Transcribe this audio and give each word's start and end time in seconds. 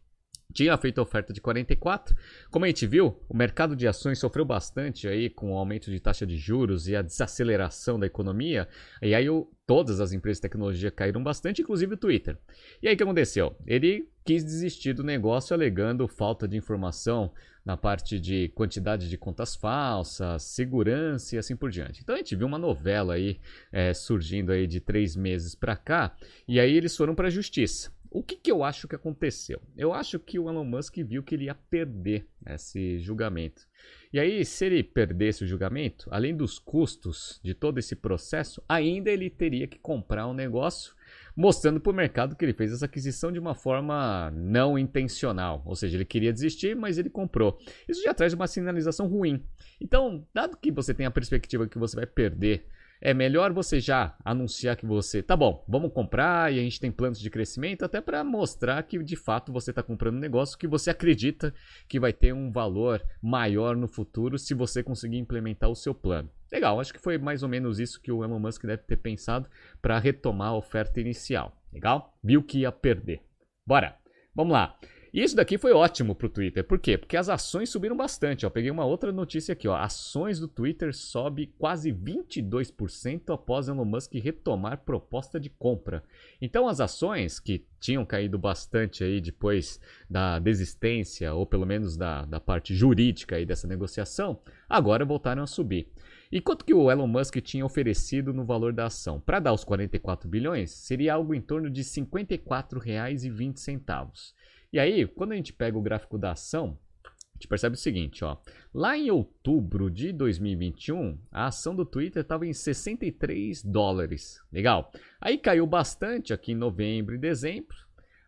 tinha 0.54 0.76
feito 0.78 1.02
oferta 1.02 1.32
de 1.32 1.40
44. 1.40 2.16
Como 2.50 2.64
a 2.64 2.68
gente 2.68 2.86
viu, 2.86 3.20
o 3.28 3.36
mercado 3.36 3.74
de 3.74 3.86
ações 3.88 4.20
sofreu 4.20 4.44
bastante 4.44 5.08
aí 5.08 5.28
com 5.28 5.52
o 5.52 5.58
aumento 5.58 5.90
de 5.90 5.98
taxa 5.98 6.24
de 6.24 6.36
juros 6.36 6.88
e 6.88 6.94
a 6.94 7.02
desaceleração 7.02 7.98
da 7.98 8.06
economia. 8.06 8.68
E 9.02 9.14
aí 9.14 9.28
o, 9.28 9.50
todas 9.66 10.00
as 10.00 10.12
empresas 10.12 10.38
de 10.38 10.42
tecnologia 10.42 10.90
caíram 10.90 11.22
bastante, 11.22 11.60
inclusive 11.60 11.94
o 11.94 11.98
Twitter. 11.98 12.38
E 12.80 12.88
aí 12.88 12.94
o 12.94 12.96
que 12.96 13.02
aconteceu? 13.02 13.56
Ele 13.66 14.08
quis 14.24 14.44
desistir 14.44 14.94
do 14.94 15.02
negócio 15.02 15.52
alegando 15.52 16.08
falta 16.08 16.48
de 16.48 16.56
informação 16.56 17.32
na 17.64 17.76
parte 17.76 18.20
de 18.20 18.48
quantidade 18.50 19.08
de 19.08 19.16
contas 19.16 19.56
falsas, 19.56 20.42
segurança 20.44 21.34
e 21.34 21.38
assim 21.38 21.56
por 21.56 21.70
diante. 21.70 22.00
Então 22.02 22.14
a 22.14 22.18
gente 22.18 22.36
viu 22.36 22.46
uma 22.46 22.58
novela 22.58 23.14
aí 23.14 23.40
é, 23.72 23.92
surgindo 23.92 24.52
aí 24.52 24.66
de 24.66 24.80
três 24.80 25.16
meses 25.16 25.54
para 25.54 25.74
cá 25.74 26.14
e 26.46 26.60
aí 26.60 26.76
eles 26.76 26.96
foram 26.96 27.14
para 27.14 27.28
a 27.28 27.30
justiça. 27.30 27.93
O 28.14 28.22
que, 28.22 28.36
que 28.36 28.52
eu 28.52 28.62
acho 28.62 28.86
que 28.86 28.94
aconteceu? 28.94 29.60
Eu 29.76 29.92
acho 29.92 30.20
que 30.20 30.38
o 30.38 30.48
Elon 30.48 30.64
Musk 30.64 30.98
viu 30.98 31.20
que 31.20 31.34
ele 31.34 31.46
ia 31.46 31.54
perder 31.56 32.28
esse 32.46 33.00
julgamento. 33.00 33.66
E 34.12 34.20
aí, 34.20 34.44
se 34.44 34.66
ele 34.66 34.84
perdesse 34.84 35.42
o 35.42 35.46
julgamento, 35.48 36.06
além 36.12 36.36
dos 36.36 36.56
custos 36.56 37.40
de 37.42 37.54
todo 37.54 37.78
esse 37.78 37.96
processo, 37.96 38.62
ainda 38.68 39.10
ele 39.10 39.28
teria 39.28 39.66
que 39.66 39.80
comprar 39.80 40.28
um 40.28 40.32
negócio 40.32 40.94
mostrando 41.36 41.80
para 41.80 41.90
o 41.90 41.94
mercado 41.94 42.36
que 42.36 42.44
ele 42.44 42.52
fez 42.52 42.72
essa 42.72 42.84
aquisição 42.84 43.32
de 43.32 43.40
uma 43.40 43.52
forma 43.52 44.30
não 44.30 44.78
intencional. 44.78 45.64
Ou 45.66 45.74
seja, 45.74 45.96
ele 45.96 46.04
queria 46.04 46.32
desistir, 46.32 46.76
mas 46.76 46.98
ele 46.98 47.10
comprou. 47.10 47.58
Isso 47.88 48.00
já 48.00 48.14
traz 48.14 48.32
uma 48.32 48.46
sinalização 48.46 49.08
ruim. 49.08 49.44
Então, 49.80 50.24
dado 50.32 50.56
que 50.56 50.70
você 50.70 50.94
tem 50.94 51.04
a 51.04 51.10
perspectiva 51.10 51.66
que 51.66 51.80
você 51.80 51.96
vai 51.96 52.06
perder 52.06 52.68
é 53.04 53.12
melhor 53.12 53.52
você 53.52 53.78
já 53.78 54.16
anunciar 54.24 54.76
que 54.76 54.86
você, 54.86 55.22
tá 55.22 55.36
bom, 55.36 55.62
vamos 55.68 55.92
comprar 55.92 56.50
e 56.50 56.58
a 56.58 56.62
gente 56.62 56.80
tem 56.80 56.90
planos 56.90 57.20
de 57.20 57.28
crescimento, 57.28 57.84
até 57.84 58.00
para 58.00 58.24
mostrar 58.24 58.82
que 58.82 59.00
de 59.02 59.14
fato 59.14 59.52
você 59.52 59.70
está 59.70 59.82
comprando 59.82 60.16
um 60.16 60.20
negócio 60.20 60.56
que 60.56 60.66
você 60.66 60.88
acredita 60.88 61.52
que 61.86 62.00
vai 62.00 62.14
ter 62.14 62.32
um 62.32 62.50
valor 62.50 63.04
maior 63.22 63.76
no 63.76 63.86
futuro 63.86 64.38
se 64.38 64.54
você 64.54 64.82
conseguir 64.82 65.18
implementar 65.18 65.68
o 65.68 65.74
seu 65.74 65.94
plano. 65.94 66.30
Legal, 66.50 66.80
acho 66.80 66.94
que 66.94 67.00
foi 67.00 67.18
mais 67.18 67.42
ou 67.42 67.48
menos 67.48 67.78
isso 67.78 68.00
que 68.00 68.10
o 68.10 68.24
Elon 68.24 68.38
Musk 68.38 68.64
deve 68.64 68.84
ter 68.84 68.96
pensado 68.96 69.50
para 69.82 69.98
retomar 69.98 70.48
a 70.48 70.56
oferta 70.56 70.98
inicial. 70.98 71.60
Legal? 71.70 72.16
Viu 72.24 72.42
que 72.42 72.60
ia 72.60 72.72
perder. 72.72 73.20
Bora, 73.66 73.98
vamos 74.34 74.54
lá. 74.54 74.78
E 75.14 75.22
isso 75.22 75.36
daqui 75.36 75.56
foi 75.56 75.70
ótimo 75.70 76.12
para 76.12 76.26
o 76.26 76.28
Twitter. 76.28 76.64
Por 76.64 76.76
quê? 76.76 76.98
Porque 76.98 77.16
as 77.16 77.28
ações 77.28 77.70
subiram 77.70 77.96
bastante. 77.96 78.44
Ó. 78.44 78.50
Peguei 78.50 78.68
uma 78.68 78.84
outra 78.84 79.12
notícia 79.12 79.52
aqui. 79.52 79.68
Ó. 79.68 79.76
Ações 79.76 80.40
do 80.40 80.48
Twitter 80.48 80.92
sobe 80.92 81.54
quase 81.56 81.92
22% 81.92 83.32
após 83.32 83.68
Elon 83.68 83.84
Musk 83.84 84.12
retomar 84.14 84.78
proposta 84.78 85.38
de 85.38 85.48
compra. 85.48 86.02
Então 86.42 86.66
as 86.66 86.80
ações 86.80 87.38
que 87.38 87.64
tinham 87.78 88.04
caído 88.04 88.36
bastante 88.36 89.04
aí 89.04 89.20
depois 89.20 89.80
da 90.10 90.40
desistência, 90.40 91.32
ou 91.32 91.46
pelo 91.46 91.64
menos 91.64 91.96
da, 91.96 92.24
da 92.24 92.40
parte 92.40 92.74
jurídica 92.74 93.36
aí 93.36 93.46
dessa 93.46 93.68
negociação, 93.68 94.40
agora 94.68 95.04
voltaram 95.04 95.44
a 95.44 95.46
subir. 95.46 95.86
E 96.32 96.40
quanto 96.40 96.64
que 96.64 96.74
o 96.74 96.90
Elon 96.90 97.06
Musk 97.06 97.36
tinha 97.36 97.64
oferecido 97.64 98.32
no 98.32 98.44
valor 98.44 98.72
da 98.72 98.86
ação? 98.86 99.20
Para 99.20 99.38
dar 99.38 99.52
os 99.52 99.62
44 99.62 100.28
bilhões, 100.28 100.72
seria 100.72 101.14
algo 101.14 101.36
em 101.36 101.40
torno 101.40 101.70
de 101.70 101.82
R$ 101.82 101.86
54,20. 101.86 104.34
E 104.74 104.78
aí, 104.80 105.06
quando 105.06 105.30
a 105.30 105.36
gente 105.36 105.52
pega 105.52 105.78
o 105.78 105.80
gráfico 105.80 106.18
da 106.18 106.32
ação, 106.32 106.76
a 107.04 107.34
gente 107.34 107.46
percebe 107.46 107.76
o 107.76 107.78
seguinte, 107.78 108.24
ó. 108.24 108.36
Lá 108.74 108.98
em 108.98 109.08
outubro 109.08 109.88
de 109.88 110.12
2021, 110.12 111.16
a 111.30 111.46
ação 111.46 111.76
do 111.76 111.86
Twitter 111.86 112.22
estava 112.22 112.44
em 112.44 112.52
63 112.52 113.62
dólares. 113.62 114.40
Legal. 114.52 114.90
Aí 115.20 115.38
caiu 115.38 115.64
bastante 115.64 116.32
aqui 116.32 116.50
em 116.50 116.56
novembro 116.56 117.14
e 117.14 117.18
dezembro. 117.18 117.76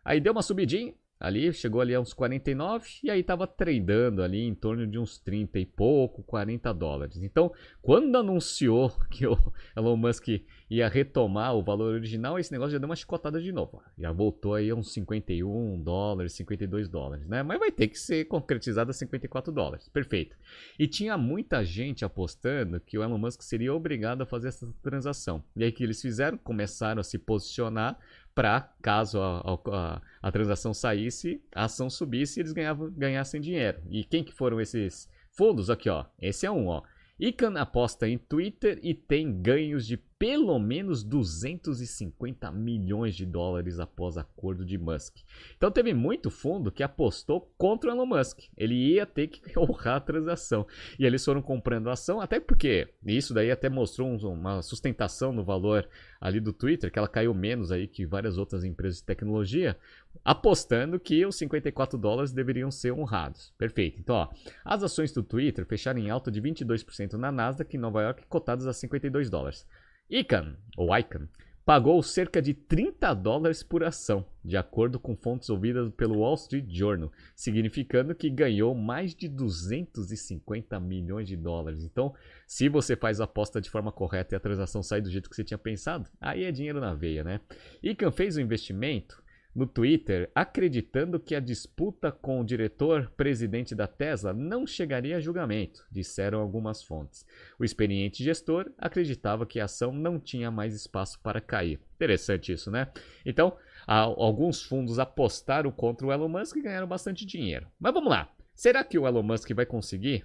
Aí 0.05 0.21
deu 0.21 0.31
uma 0.31 0.41
subidinha, 0.41 0.93
Ali 1.19 1.51
chegou 1.51 1.81
ali 1.81 1.95
a 1.95 1.99
uns 1.99 2.13
49 2.13 2.87
e 3.03 3.09
aí 3.09 3.21
estava 3.21 3.47
tradando 3.47 4.21
ali 4.21 4.41
em 4.41 4.53
torno 4.53 4.85
de 4.85 4.99
uns 4.99 5.17
30 5.17 5.59
e 5.59 5.65
pouco, 5.65 6.21
40 6.23 6.71
dólares. 6.73 7.17
Então, 7.23 7.51
quando 7.81 8.15
anunciou 8.15 8.91
que 9.09 9.25
o 9.25 9.37
Elon 9.75 9.97
Musk 9.97 10.27
ia 10.69 10.87
retomar 10.87 11.55
o 11.55 11.63
valor 11.63 11.93
original, 11.93 12.37
esse 12.37 12.51
negócio 12.51 12.73
já 12.73 12.77
deu 12.77 12.87
uma 12.87 12.95
chicotada 12.95 13.41
de 13.41 13.51
novo. 13.51 13.81
Já 13.97 14.11
voltou 14.11 14.53
aí 14.53 14.69
a 14.69 14.75
uns 14.75 14.93
51 14.93 15.81
dólares, 15.81 16.33
52 16.33 16.87
dólares, 16.87 17.27
né? 17.27 17.41
Mas 17.41 17.59
vai 17.59 17.71
ter 17.71 17.87
que 17.87 17.97
ser 17.97 18.25
concretizado 18.25 18.91
a 18.91 18.93
54 18.93 19.51
dólares. 19.51 19.89
Perfeito. 19.89 20.35
E 20.77 20.87
tinha 20.87 21.17
muita 21.17 21.63
gente 21.63 22.05
apostando 22.05 22.79
que 22.79 22.97
o 22.97 23.03
Elon 23.03 23.17
Musk 23.17 23.41
seria 23.41 23.73
obrigado 23.73 24.21
a 24.21 24.25
fazer 24.25 24.49
essa 24.49 24.67
transação. 24.83 25.43
E 25.55 25.63
aí 25.63 25.71
que 25.71 25.83
eles 25.83 26.01
fizeram? 26.01 26.37
Começaram 26.37 26.99
a 26.99 27.03
se 27.03 27.17
posicionar 27.17 27.97
para 28.37 28.71
caso 28.83 29.19
a, 29.19 29.41
a, 29.71 30.01
a, 30.21 30.31
transação 30.31 30.71
saísse, 30.71 31.41
a 31.55 31.63
ação 31.65 31.89
subisse 31.89 32.39
e 32.39 32.41
eles 32.41 32.53
ganhavam, 32.53 32.91
ganhassem 32.91 33.41
dinheiro. 33.41 33.81
E 33.89 34.03
quem 34.03 34.23
que 34.23 34.31
foram 34.31 34.61
esses 34.61 35.09
fundos? 35.31 35.71
Aqui, 35.71 35.89
ó. 35.89 36.05
Esse 36.21 36.45
é 36.45 36.51
um, 36.51 36.67
ó. 36.67 36.83
Ican 37.19 37.59
aposta 37.59 38.07
em 38.07 38.15
Twitter 38.15 38.79
e 38.83 38.93
tem 38.93 39.41
ganhos 39.41 39.87
de 39.87 39.97
pelo 40.19 40.57
menos 40.57 41.03
250 41.03 42.51
milhões 42.51 43.15
de 43.15 43.25
dólares 43.25 43.79
após 43.79 44.17
acordo 44.17 44.65
de 44.65 44.77
Musk. 44.77 45.17
Então 45.55 45.69
teve 45.69 45.93
muito 45.93 46.31
fundo 46.31 46.71
que 46.71 46.81
apostou 46.81 47.53
contra 47.57 47.89
o 47.89 47.93
Elon 47.93 48.05
Musk. 48.05 48.39
Ele 48.57 48.73
ia 48.73 49.05
ter 49.05 49.27
que 49.27 49.41
honrar 49.57 49.97
a 49.97 50.01
transação. 50.01 50.65
E 50.97 51.05
eles 51.05 51.23
foram 51.23 51.41
comprando 51.41 51.89
a 51.89 51.93
ação, 51.93 52.19
até 52.19 52.39
porque 52.39 52.87
isso 53.05 53.33
daí 53.33 53.51
até 53.51 53.69
mostrou 53.69 54.09
uma 54.09 54.61
sustentação 54.63 55.31
no 55.31 55.43
valor 55.43 55.87
ali 56.19 56.39
do 56.39 56.51
Twitter, 56.51 56.91
que 56.91 56.97
ela 56.97 57.07
caiu 57.07 57.33
menos 57.33 57.71
aí 57.71 57.87
que 57.87 58.05
várias 58.05 58.39
outras 58.39 58.63
empresas 58.63 58.97
de 58.97 59.03
tecnologia, 59.03 59.77
apostando 60.25 60.99
que 60.99 61.23
os 61.27 61.35
54 61.35 61.97
dólares 61.97 62.31
deveriam 62.31 62.71
ser 62.71 62.91
honrados. 62.91 63.53
Perfeito. 63.55 63.99
Então, 63.99 64.15
ó, 64.15 64.29
as 64.65 64.81
ações 64.81 65.11
do 65.11 65.21
Twitter 65.21 65.63
fecharam 65.65 65.99
em 65.99 66.09
alta 66.09 66.31
de 66.31 66.41
22% 66.41 67.13
na 67.13 67.31
Nasdaq 67.31 67.75
em 67.75 67.79
Nova 67.79 68.01
York, 68.01 68.23
cotadas 68.27 68.65
a 68.65 68.73
52 68.73 69.29
dólares. 69.29 69.67
Icahn, 70.09 70.55
ou 70.77 70.95
Icahn, 70.97 71.27
pagou 71.65 72.01
cerca 72.01 72.41
de 72.41 72.53
30 72.53 73.13
dólares 73.13 73.61
por 73.61 73.83
ação, 73.83 74.25
de 74.41 74.55
acordo 74.55 74.97
com 74.97 75.17
fontes 75.17 75.49
ouvidas 75.49 75.91
pelo 75.97 76.19
Wall 76.19 76.35
Street 76.35 76.65
Journal, 76.69 77.11
significando 77.35 78.15
que 78.15 78.29
ganhou 78.29 78.73
mais 78.73 79.13
de 79.13 79.27
250 79.27 80.79
milhões 80.79 81.27
de 81.27 81.35
dólares. 81.35 81.83
Então, 81.83 82.13
se 82.47 82.69
você 82.69 82.95
faz 82.95 83.19
a 83.19 83.25
aposta 83.25 83.59
de 83.59 83.69
forma 83.69 83.91
correta 83.91 84.33
e 84.33 84.37
a 84.37 84.39
transação 84.39 84.81
sai 84.81 85.01
do 85.01 85.11
jeito 85.11 85.29
que 85.29 85.35
você 85.35 85.43
tinha 85.43 85.57
pensado, 85.57 86.09
aí 86.21 86.45
é 86.45 86.53
dinheiro 86.53 86.79
na 86.79 86.93
veia, 86.93 87.21
né? 87.21 87.41
Icahn 87.83 88.11
fez 88.11 88.37
o 88.37 88.39
um 88.39 88.43
investimento 88.43 89.21
no 89.57 89.65
Twitter, 89.65 90.29
acreditando 90.35 91.19
que 91.19 91.33
a 91.33 91.39
disputa 91.39 92.11
com 92.11 92.39
o 92.39 92.45
diretor-presidente 92.45 93.73
da 93.73 93.87
Tesla 93.87 94.31
não 94.31 94.67
chegaria 94.67 95.17
a 95.17 95.19
julgamento, 95.19 95.83
disseram 95.91 96.39
algumas 96.39 96.83
fontes. 96.83 97.25
O 97.57 97.65
experiente 97.65 98.23
gestor 98.23 98.71
acreditava 98.77 99.47
que 99.47 99.59
a 99.59 99.65
ação 99.65 99.91
não 99.91 100.19
tinha 100.19 100.51
mais 100.51 100.75
espaço 100.75 101.19
para 101.21 101.41
cair. 101.41 101.79
Interessante 101.95 102.53
isso, 102.53 102.69
né? 102.69 102.87
Então, 103.25 103.57
alguns 103.87 104.61
fundos 104.61 104.99
apostaram 104.99 105.71
contra 105.71 106.05
o 106.05 106.13
Elon 106.13 106.29
Musk 106.29 106.55
e 106.57 106.61
ganharam 106.61 106.87
bastante 106.87 107.25
dinheiro. 107.25 107.65
Mas 107.79 107.95
vamos 107.95 108.11
lá. 108.11 108.31
Será 108.53 108.83
que 108.83 108.99
o 108.99 109.07
Elon 109.07 109.23
Musk 109.23 109.49
vai 109.53 109.65
conseguir 109.65 110.23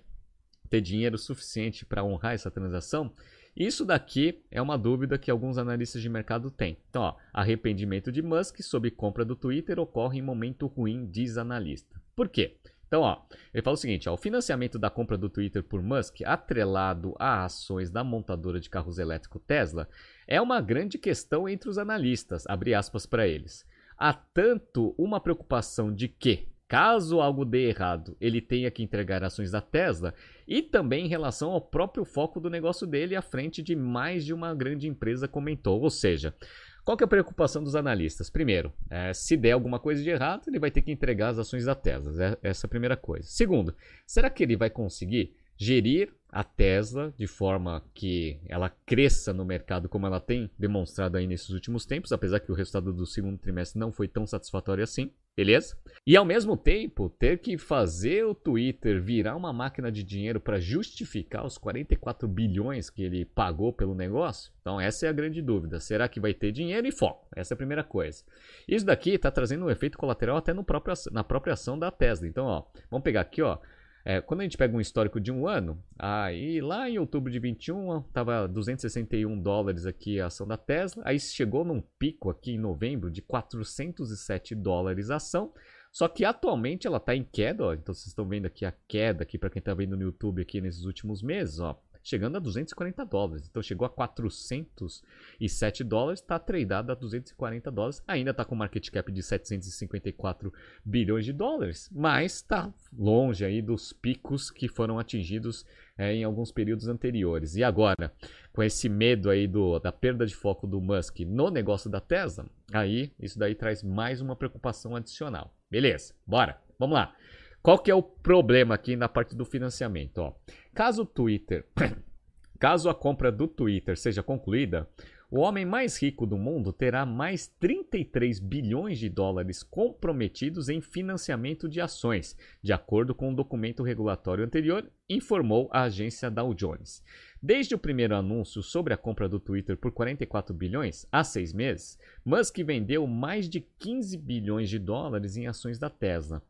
ter 0.68 0.82
dinheiro 0.82 1.16
suficiente 1.16 1.86
para 1.86 2.04
honrar 2.04 2.34
essa 2.34 2.50
transação? 2.50 3.10
Isso 3.56 3.84
daqui 3.84 4.42
é 4.50 4.62
uma 4.62 4.78
dúvida 4.78 5.18
que 5.18 5.30
alguns 5.30 5.58
analistas 5.58 6.00
de 6.00 6.08
mercado 6.08 6.50
têm. 6.50 6.78
Então, 6.88 7.02
ó, 7.02 7.16
arrependimento 7.32 8.10
de 8.10 8.22
Musk 8.22 8.60
sobre 8.62 8.90
compra 8.90 9.24
do 9.24 9.36
Twitter 9.36 9.78
ocorre 9.78 10.18
em 10.18 10.22
momento 10.22 10.66
ruim, 10.66 11.06
diz 11.06 11.36
analista. 11.36 12.00
Por 12.16 12.28
quê? 12.28 12.56
Então, 12.92 13.02
ó, 13.02 13.22
ele 13.54 13.62
fala 13.62 13.74
o 13.74 13.78
seguinte: 13.78 14.08
ó, 14.08 14.12
o 14.14 14.18
financiamento 14.18 14.78
da 14.78 14.90
compra 14.90 15.16
do 15.16 15.30
Twitter 15.30 15.62
por 15.62 15.82
Musk, 15.82 16.22
atrelado 16.24 17.14
a 17.18 17.44
ações 17.44 17.90
da 17.90 18.02
montadora 18.02 18.60
de 18.60 18.70
carros 18.70 18.98
elétricos 18.98 19.40
Tesla, 19.46 19.88
é 20.26 20.40
uma 20.40 20.60
grande 20.60 20.98
questão 20.98 21.48
entre 21.48 21.70
os 21.70 21.78
analistas, 21.78 22.46
abre 22.46 22.74
aspas 22.74 23.06
para 23.06 23.26
eles. 23.26 23.66
Há 23.96 24.12
tanto 24.12 24.94
uma 24.98 25.20
preocupação 25.20 25.94
de 25.94 26.08
que 26.08 26.48
caso 26.72 27.20
algo 27.20 27.44
dê 27.44 27.68
errado, 27.68 28.16
ele 28.18 28.40
tenha 28.40 28.70
que 28.70 28.82
entregar 28.82 29.22
ações 29.22 29.50
da 29.50 29.60
Tesla, 29.60 30.14
e 30.48 30.62
também 30.62 31.04
em 31.04 31.08
relação 31.08 31.50
ao 31.50 31.60
próprio 31.60 32.02
foco 32.02 32.40
do 32.40 32.48
negócio 32.48 32.86
dele 32.86 33.14
à 33.14 33.20
frente 33.20 33.62
de 33.62 33.76
mais 33.76 34.24
de 34.24 34.32
uma 34.32 34.54
grande 34.54 34.88
empresa 34.88 35.28
comentou. 35.28 35.82
Ou 35.82 35.90
seja, 35.90 36.34
qual 36.82 36.96
que 36.96 37.04
é 37.04 37.06
a 37.06 37.08
preocupação 37.08 37.62
dos 37.62 37.76
analistas? 37.76 38.30
Primeiro, 38.30 38.72
é, 38.88 39.12
se 39.12 39.36
der 39.36 39.52
alguma 39.52 39.78
coisa 39.78 40.02
de 40.02 40.08
errado, 40.08 40.44
ele 40.46 40.58
vai 40.58 40.70
ter 40.70 40.80
que 40.80 40.90
entregar 40.90 41.28
as 41.28 41.38
ações 41.38 41.66
da 41.66 41.74
Tesla. 41.74 42.38
É, 42.42 42.48
essa 42.48 42.64
é 42.64 42.66
a 42.66 42.70
primeira 42.70 42.96
coisa. 42.96 43.28
Segundo, 43.28 43.74
será 44.06 44.30
que 44.30 44.42
ele 44.42 44.56
vai 44.56 44.70
conseguir 44.70 45.36
gerir 45.58 46.10
a 46.30 46.42
Tesla 46.42 47.12
de 47.18 47.26
forma 47.26 47.84
que 47.92 48.40
ela 48.48 48.70
cresça 48.86 49.34
no 49.34 49.44
mercado 49.44 49.90
como 49.90 50.06
ela 50.06 50.18
tem 50.18 50.50
demonstrado 50.58 51.18
aí 51.18 51.26
nesses 51.26 51.50
últimos 51.50 51.84
tempos, 51.84 52.12
apesar 52.12 52.40
que 52.40 52.50
o 52.50 52.54
resultado 52.54 52.94
do 52.94 53.04
segundo 53.04 53.36
trimestre 53.36 53.78
não 53.78 53.92
foi 53.92 54.08
tão 54.08 54.26
satisfatório 54.26 54.82
assim, 54.82 55.12
beleza? 55.36 55.76
E 56.04 56.16
ao 56.16 56.24
mesmo 56.24 56.56
tempo, 56.56 57.08
ter 57.08 57.38
que 57.38 57.56
fazer 57.56 58.24
o 58.24 58.34
Twitter 58.34 59.00
virar 59.00 59.36
uma 59.36 59.52
máquina 59.52 59.90
de 59.90 60.02
dinheiro 60.02 60.40
para 60.40 60.58
justificar 60.58 61.46
os 61.46 61.56
44 61.56 62.26
bilhões 62.26 62.90
que 62.90 63.04
ele 63.04 63.24
pagou 63.24 63.72
pelo 63.72 63.94
negócio? 63.94 64.52
Então 64.60 64.80
essa 64.80 65.06
é 65.06 65.08
a 65.08 65.12
grande 65.12 65.40
dúvida. 65.40 65.78
Será 65.78 66.08
que 66.08 66.18
vai 66.18 66.34
ter 66.34 66.50
dinheiro 66.50 66.86
e 66.86 66.92
foco? 66.92 67.28
Essa 67.36 67.52
é 67.52 67.54
a 67.54 67.58
primeira 67.58 67.84
coisa. 67.84 68.24
Isso 68.66 68.84
daqui 68.84 69.10
está 69.10 69.30
trazendo 69.30 69.64
um 69.64 69.70
efeito 69.70 69.96
colateral 69.96 70.36
até 70.36 70.52
no 70.52 70.64
próprio, 70.64 70.94
na 71.12 71.22
própria 71.22 71.54
ação 71.54 71.78
da 71.78 71.90
Tesla. 71.90 72.26
Então, 72.26 72.46
ó, 72.46 72.64
vamos 72.90 73.04
pegar 73.04 73.20
aqui, 73.20 73.40
ó. 73.40 73.58
É, 74.04 74.20
quando 74.20 74.40
a 74.40 74.42
gente 74.42 74.56
pega 74.56 74.76
um 74.76 74.80
histórico 74.80 75.20
de 75.20 75.30
um 75.30 75.46
ano, 75.46 75.82
aí 75.96 76.60
lá 76.60 76.90
em 76.90 76.98
outubro 76.98 77.30
de 77.30 77.38
21 77.38 77.98
estava 78.00 78.48
261 78.48 79.40
dólares 79.40 79.86
aqui 79.86 80.20
a 80.20 80.26
ação 80.26 80.46
da 80.46 80.56
Tesla, 80.56 81.02
aí 81.06 81.20
chegou 81.20 81.64
num 81.64 81.80
pico 81.98 82.28
aqui 82.28 82.52
em 82.52 82.58
novembro 82.58 83.10
de 83.10 83.22
407 83.22 84.56
dólares 84.56 85.08
a 85.08 85.16
ação, 85.16 85.52
só 85.92 86.08
que 86.08 86.24
atualmente 86.24 86.86
ela 86.86 86.96
está 86.96 87.14
em 87.14 87.22
queda, 87.22 87.64
ó, 87.64 87.74
então 87.74 87.94
vocês 87.94 88.08
estão 88.08 88.26
vendo 88.26 88.46
aqui 88.46 88.64
a 88.64 88.72
queda 88.88 89.22
aqui 89.22 89.38
para 89.38 89.50
quem 89.50 89.60
está 89.60 89.72
vendo 89.72 89.96
no 89.96 90.02
YouTube 90.02 90.42
aqui 90.42 90.60
nesses 90.60 90.84
últimos 90.84 91.22
meses, 91.22 91.60
ó 91.60 91.80
chegando 92.02 92.36
a 92.36 92.40
240 92.40 93.04
dólares. 93.04 93.46
Então 93.48 93.62
chegou 93.62 93.86
a 93.86 93.90
407 93.90 95.84
dólares, 95.84 96.20
está 96.20 96.38
tradeado 96.38 96.92
a 96.92 96.94
240 96.94 97.70
dólares. 97.70 98.02
Ainda 98.06 98.32
está 98.32 98.44
com 98.44 98.54
market 98.54 98.90
cap 98.90 99.10
de 99.10 99.22
754 99.22 100.52
bilhões 100.84 101.24
de 101.24 101.32
dólares, 101.32 101.88
mas 101.92 102.36
está 102.36 102.72
longe 102.92 103.44
aí 103.44 103.62
dos 103.62 103.92
picos 103.92 104.50
que 104.50 104.68
foram 104.68 104.98
atingidos 104.98 105.64
é, 105.96 106.12
em 106.14 106.24
alguns 106.24 106.50
períodos 106.50 106.88
anteriores. 106.88 107.56
E 107.56 107.62
agora, 107.62 108.12
com 108.52 108.62
esse 108.62 108.88
medo 108.88 109.30
aí 109.30 109.46
do, 109.46 109.78
da 109.78 109.92
perda 109.92 110.26
de 110.26 110.34
foco 110.34 110.66
do 110.66 110.80
Musk 110.80 111.20
no 111.20 111.50
negócio 111.50 111.88
da 111.90 112.00
Tesla, 112.00 112.46
aí 112.72 113.12
isso 113.18 113.38
daí 113.38 113.54
traz 113.54 113.82
mais 113.82 114.20
uma 114.20 114.36
preocupação 114.36 114.96
adicional. 114.96 115.54
Beleza, 115.70 116.14
bora, 116.26 116.60
vamos 116.78 116.94
lá. 116.94 117.14
Qual 117.62 117.78
que 117.78 117.92
é 117.92 117.94
o 117.94 118.02
problema 118.02 118.74
aqui 118.74 118.96
na 118.96 119.08
parte 119.08 119.36
do 119.36 119.44
financiamento? 119.44 120.18
Ó, 120.18 120.34
caso 120.74 121.02
o 121.02 121.06
Twitter, 121.06 121.64
caso 122.58 122.90
a 122.90 122.94
compra 122.94 123.30
do 123.30 123.46
Twitter 123.46 123.96
seja 123.96 124.20
concluída, 124.20 124.88
o 125.30 125.38
homem 125.38 125.64
mais 125.64 125.96
rico 126.02 126.26
do 126.26 126.36
mundo 126.36 126.72
terá 126.72 127.06
mais 127.06 127.46
33 127.46 128.40
bilhões 128.40 128.98
de 128.98 129.08
dólares 129.08 129.62
comprometidos 129.62 130.68
em 130.68 130.80
financiamento 130.80 131.68
de 131.68 131.80
ações, 131.80 132.36
de 132.60 132.72
acordo 132.72 133.14
com 133.14 133.28
o 133.28 133.30
um 133.30 133.34
documento 133.34 133.84
regulatório 133.84 134.44
anterior, 134.44 134.90
informou 135.08 135.70
a 135.72 135.84
agência 135.84 136.28
Dow 136.28 136.52
Jones. 136.52 137.00
Desde 137.40 137.76
o 137.76 137.78
primeiro 137.78 138.16
anúncio 138.16 138.60
sobre 138.60 138.92
a 138.92 138.96
compra 138.96 139.28
do 139.28 139.38
Twitter 139.38 139.76
por 139.76 139.92
44 139.92 140.52
bilhões, 140.52 141.06
há 141.12 141.22
seis 141.22 141.52
meses, 141.52 141.96
Musk 142.24 142.58
vendeu 142.58 143.06
mais 143.06 143.48
de 143.48 143.60
15 143.78 144.18
bilhões 144.18 144.68
de 144.68 144.80
dólares 144.80 145.36
em 145.36 145.46
ações 145.46 145.78
da 145.78 145.88
Tesla 145.88 146.42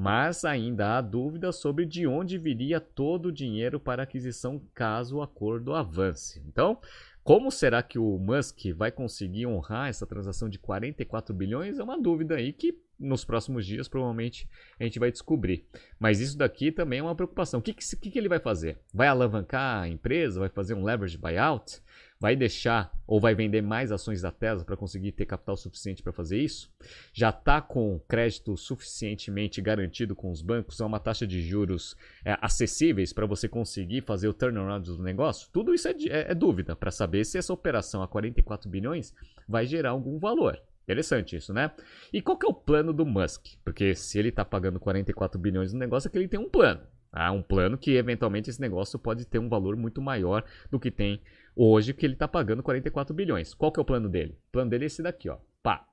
mas 0.00 0.44
ainda 0.44 0.96
há 0.96 1.00
dúvidas 1.00 1.56
sobre 1.56 1.84
de 1.84 2.06
onde 2.06 2.38
viria 2.38 2.78
todo 2.78 3.26
o 3.26 3.32
dinheiro 3.32 3.80
para 3.80 4.04
aquisição 4.04 4.62
caso 4.72 5.16
o 5.16 5.22
acordo 5.22 5.74
avance. 5.74 6.40
Então, 6.46 6.78
como 7.24 7.50
será 7.50 7.82
que 7.82 7.98
o 7.98 8.16
Musk 8.16 8.66
vai 8.76 8.92
conseguir 8.92 9.48
honrar 9.48 9.88
essa 9.88 10.06
transação 10.06 10.48
de 10.48 10.56
44 10.56 11.34
bilhões? 11.34 11.80
É 11.80 11.82
uma 11.82 12.00
dúvida 12.00 12.36
aí 12.36 12.52
que 12.52 12.80
nos 12.96 13.24
próximos 13.24 13.66
dias 13.66 13.88
provavelmente 13.88 14.48
a 14.78 14.84
gente 14.84 15.00
vai 15.00 15.10
descobrir. 15.10 15.66
Mas 15.98 16.20
isso 16.20 16.38
daqui 16.38 16.70
também 16.70 17.00
é 17.00 17.02
uma 17.02 17.16
preocupação. 17.16 17.58
O 17.58 17.62
que, 17.62 17.74
que, 17.74 18.10
que 18.10 18.18
ele 18.20 18.28
vai 18.28 18.38
fazer? 18.38 18.78
Vai 18.94 19.08
alavancar 19.08 19.82
a 19.82 19.88
empresa? 19.88 20.38
Vai 20.38 20.48
fazer 20.48 20.74
um 20.74 20.84
leverage 20.84 21.18
buyout? 21.18 21.82
Vai 22.20 22.34
deixar 22.34 22.92
ou 23.06 23.20
vai 23.20 23.34
vender 23.34 23.62
mais 23.62 23.92
ações 23.92 24.22
da 24.22 24.30
Tesla 24.30 24.64
para 24.64 24.76
conseguir 24.76 25.12
ter 25.12 25.26
capital 25.26 25.56
suficiente 25.56 26.02
para 26.02 26.12
fazer 26.12 26.38
isso? 26.38 26.70
Já 27.12 27.30
está 27.30 27.60
com 27.60 28.00
crédito 28.08 28.56
suficientemente 28.56 29.60
garantido 29.60 30.14
com 30.14 30.30
os 30.30 30.42
bancos? 30.42 30.80
É 30.80 30.84
uma 30.84 31.00
taxa 31.00 31.26
de 31.26 31.40
juros 31.40 31.96
é, 32.24 32.36
acessíveis 32.40 33.12
para 33.12 33.26
você 33.26 33.48
conseguir 33.48 34.02
fazer 34.02 34.28
o 34.28 34.34
turnaround 34.34 34.86
do 34.86 35.02
negócio? 35.02 35.48
Tudo 35.52 35.74
isso 35.74 35.88
é, 35.88 35.92
é, 36.08 36.32
é 36.32 36.34
dúvida 36.34 36.74
para 36.74 36.90
saber 36.90 37.24
se 37.24 37.38
essa 37.38 37.52
operação 37.52 38.02
a 38.02 38.08
44 38.08 38.68
bilhões 38.68 39.14
vai 39.48 39.66
gerar 39.66 39.90
algum 39.90 40.18
valor. 40.18 40.60
Interessante 40.88 41.36
isso, 41.36 41.52
né? 41.52 41.70
E 42.10 42.22
qual 42.22 42.38
que 42.38 42.46
é 42.46 42.48
o 42.48 42.54
plano 42.54 42.94
do 42.94 43.04
Musk? 43.04 43.44
Porque 43.62 43.94
se 43.94 44.18
ele 44.18 44.30
está 44.30 44.42
pagando 44.42 44.80
44 44.80 45.38
bilhões 45.38 45.72
no 45.72 45.78
negócio, 45.78 46.08
é 46.08 46.10
que 46.10 46.16
ele 46.16 46.28
tem 46.28 46.40
um 46.40 46.48
plano. 46.48 46.80
Ah, 47.12 47.32
um 47.32 47.42
plano 47.42 47.78
que 47.78 47.92
eventualmente 47.92 48.50
esse 48.50 48.60
negócio 48.60 48.98
pode 48.98 49.24
ter 49.24 49.38
um 49.38 49.48
valor 49.48 49.76
muito 49.76 50.00
maior 50.00 50.44
do 50.70 50.78
que 50.78 50.90
tem 50.90 51.20
hoje, 51.56 51.92
que 51.92 52.06
ele 52.06 52.12
está 52.12 52.28
pagando 52.28 52.62
44 52.62 53.14
bilhões. 53.14 53.54
Qual 53.54 53.72
que 53.72 53.80
é 53.80 53.82
o 53.82 53.84
plano 53.84 54.08
dele? 54.08 54.38
O 54.48 54.52
plano 54.52 54.70
dele 54.70 54.84
é 54.84 54.86
esse 54.86 55.02
daqui, 55.02 55.28
ó. 55.28 55.38
Pá. 55.62 55.86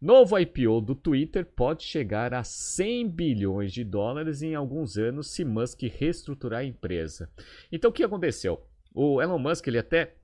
Novo 0.00 0.38
IPO 0.38 0.82
do 0.82 0.94
Twitter 0.94 1.46
pode 1.46 1.82
chegar 1.82 2.34
a 2.34 2.44
100 2.44 3.08
bilhões 3.08 3.72
de 3.72 3.82
dólares 3.82 4.42
em 4.42 4.54
alguns 4.54 4.98
anos 4.98 5.30
se 5.30 5.42
Musk 5.42 5.82
reestruturar 5.84 6.60
a 6.60 6.64
empresa. 6.64 7.30
Então 7.72 7.90
o 7.90 7.92
que 7.92 8.04
aconteceu? 8.04 8.62
O 8.94 9.22
Elon 9.22 9.38
Musk 9.38 9.66
ele 9.66 9.78
até 9.78 10.14